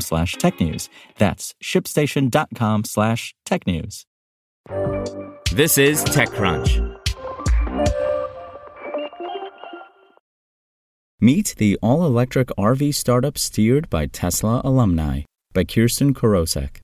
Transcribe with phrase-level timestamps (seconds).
[0.00, 0.88] slash technews.
[1.18, 4.04] That's shipstation.com slash technews.
[5.52, 7.00] This is TechCrunch.
[11.20, 16.80] Meet the all-electric RV startup steered by Tesla alumni by Kirsten Korosek.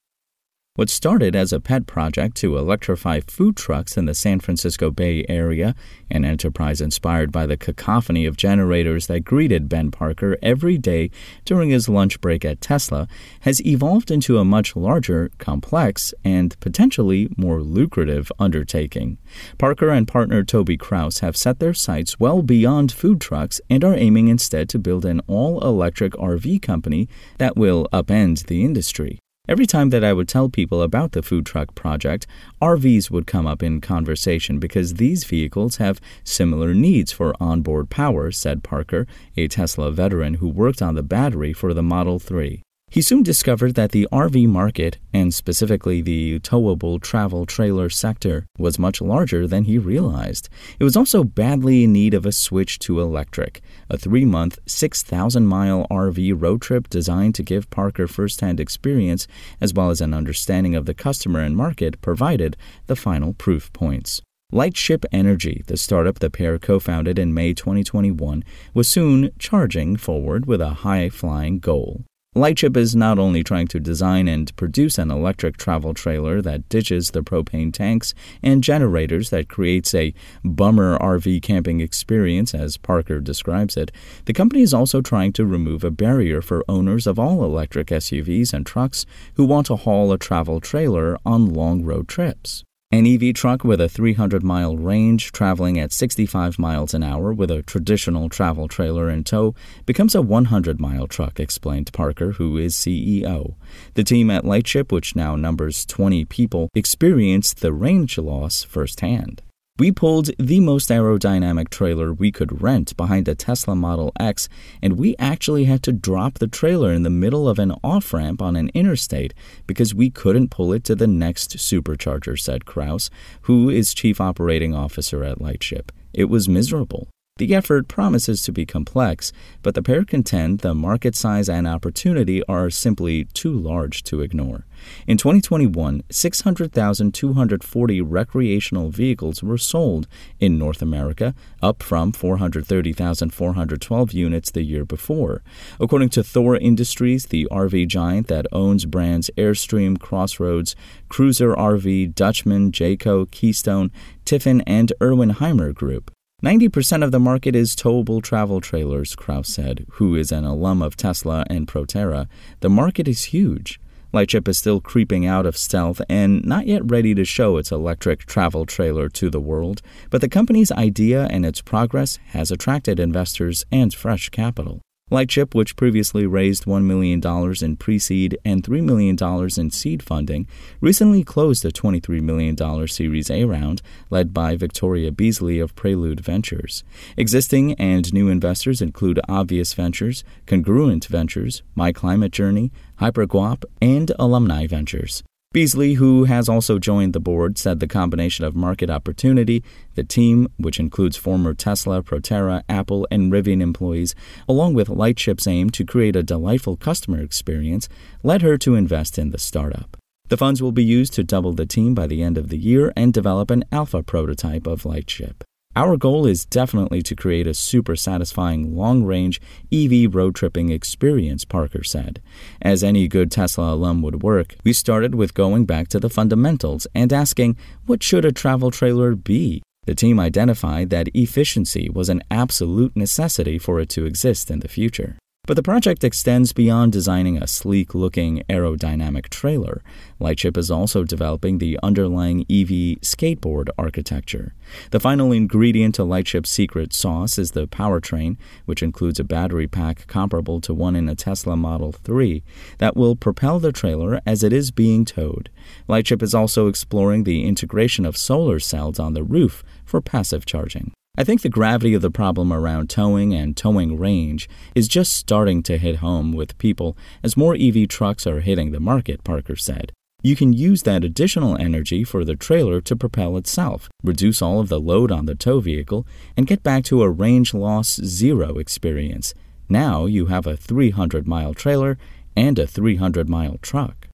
[0.80, 5.26] What started as a pet project to electrify food trucks in the San Francisco Bay
[5.28, 5.74] Area,
[6.10, 11.10] an enterprise inspired by the cacophony of generators that greeted Ben Parker every day
[11.44, 13.08] during his lunch break at Tesla,
[13.40, 19.18] has evolved into a much larger, complex, and potentially more lucrative undertaking.
[19.58, 23.96] Parker and partner Toby Kraus have set their sights well beyond food trucks and are
[23.96, 27.06] aiming instead to build an all electric RV company
[27.36, 29.20] that will upend the industry.
[29.50, 32.24] Every time that I would tell people about the food truck project,
[32.62, 38.30] RVs would come up in conversation because these vehicles have similar needs for onboard power,
[38.30, 42.62] said Parker, a Tesla veteran who worked on the battery for the Model 3.
[42.92, 48.80] He soon discovered that the RV market, and specifically the towable travel trailer sector, was
[48.80, 50.48] much larger than he realized.
[50.80, 53.62] It was also badly in need of a switch to electric.
[53.88, 59.28] A three month, 6,000 mile RV road trip designed to give Parker first hand experience
[59.60, 62.56] as well as an understanding of the customer and market provided
[62.88, 64.20] the final proof points.
[64.50, 68.42] Lightship Energy, the startup the pair co founded in May 2021,
[68.74, 72.02] was soon charging forward with a high flying goal.
[72.36, 77.10] Lightship is not only trying to design and produce an electric travel trailer that ditches
[77.10, 80.14] the propane tanks and generators that creates a
[80.44, 83.90] bummer RV camping experience, as Parker describes it,
[84.26, 88.52] the company is also trying to remove a barrier for owners of all electric SUVs
[88.52, 92.62] and trucks who want to haul a travel trailer on long road trips.
[92.92, 97.48] An EV truck with a 300 mile range, traveling at 65 miles an hour with
[97.48, 99.54] a traditional travel trailer in tow,
[99.86, 103.54] becomes a 100 mile truck, explained Parker, who is CEO.
[103.94, 109.40] The team at Lightship, which now numbers 20 people, experienced the range loss firsthand.
[109.80, 114.46] We pulled the most aerodynamic trailer we could rent behind a Tesla Model X,
[114.82, 118.42] and we actually had to drop the trailer in the middle of an off ramp
[118.42, 119.32] on an interstate
[119.66, 123.08] because we couldn't pull it to the next supercharger, said Kraus,
[123.42, 125.92] who is Chief Operating Officer at Lightship.
[126.12, 127.08] It was miserable.
[127.40, 132.44] The effort promises to be complex, but the pair contend the market size and opportunity
[132.44, 134.66] are simply too large to ignore.
[135.06, 140.06] In 2021, 600,240 recreational vehicles were sold
[140.38, 145.42] in North America, up from 430,412 units the year before.
[145.80, 150.76] According to Thor Industries, the RV giant that owns brands Airstream, Crossroads,
[151.08, 153.90] Cruiser RV, Dutchman, Jayco, Keystone,
[154.26, 156.10] Tiffin, and Erwin Hymer Group.
[156.42, 160.96] 90% of the market is towable travel trailers, Kraus said, who is an alum of
[160.96, 162.28] Tesla and Proterra.
[162.60, 163.78] The market is huge.
[164.12, 168.24] Lightship is still creeping out of stealth and not yet ready to show its electric
[168.24, 173.64] travel trailer to the world, but the company's idea and its progress has attracted investors
[173.70, 174.80] and fresh capital.
[175.10, 177.20] Lightship, which previously raised $1 million
[177.62, 179.16] in pre seed and $3 million
[179.58, 180.46] in seed funding,
[180.80, 182.56] recently closed a $23 million
[182.86, 186.84] Series A round led by Victoria Beasley of Prelude Ventures.
[187.16, 192.70] Existing and new investors include Obvious Ventures, Congruent Ventures, My Climate Journey,
[193.00, 195.22] HyperGuap, and Alumni Ventures.
[195.52, 199.64] Beasley, who has also joined the board, said the combination of market opportunity,
[199.96, 204.14] the team, which includes former Tesla, Proterra, Apple, and Rivian employees,
[204.48, 207.88] along with Lightship's aim to create a delightful customer experience,
[208.22, 209.96] led her to invest in the startup.
[210.28, 212.92] The funds will be used to double the team by the end of the year
[212.94, 215.42] and develop an alpha prototype of Lightship.
[215.76, 219.40] Our goal is definitely to create a super satisfying long range
[219.72, 222.20] EV road tripping experience, Parker said.
[222.60, 226.88] As any good Tesla alum would work, we started with going back to the fundamentals
[226.92, 227.56] and asking,
[227.86, 229.62] what should a travel trailer be?
[229.86, 234.68] The team identified that efficiency was an absolute necessity for it to exist in the
[234.68, 235.18] future.
[235.50, 239.82] But the project extends beyond designing a sleek looking aerodynamic trailer.
[240.20, 244.54] Lightship is also developing the underlying EV skateboard architecture.
[244.92, 250.06] The final ingredient to Lightship's secret sauce is the powertrain, which includes a battery pack
[250.06, 252.44] comparable to one in a Tesla Model 3
[252.78, 255.50] that will propel the trailer as it is being towed.
[255.88, 260.92] Lightship is also exploring the integration of solar cells on the roof for passive charging.
[261.20, 265.62] I think the gravity of the problem around towing and towing range is just starting
[265.64, 269.92] to hit home with people as more EV trucks are hitting the market, Parker said.
[270.22, 274.70] You can use that additional energy for the trailer to propel itself, reduce all of
[274.70, 276.06] the load on the tow vehicle,
[276.38, 279.34] and get back to a range loss zero experience.
[279.68, 281.98] Now you have a 300 mile trailer
[282.34, 284.08] and a 300 mile truck.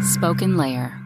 [0.00, 1.05] Spoken Layer.